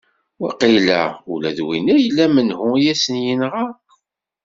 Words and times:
Waqila 0.41 0.99
ula 1.31 1.49
d 1.57 1.59
winna 1.67 1.95
yella 2.03 2.25
menhu 2.35 2.69
i 2.77 2.83
asen-yenɣa! 2.91 3.65